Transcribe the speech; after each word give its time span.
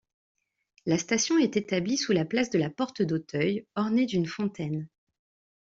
La 0.87 0.97
station 0.97 1.37
est 1.37 1.57
établie 1.57 1.95
sous 1.95 2.11
la 2.11 2.25
place 2.25 2.49
de 2.49 2.57
la 2.57 2.71
Porte-d'Auteuil, 2.71 3.67
ornée 3.75 4.07
d'une 4.07 4.25
fontaine. 4.25 4.87